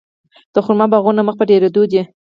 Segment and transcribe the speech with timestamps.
[0.53, 2.01] د خرما باغونه مخ په ډیریدو دي.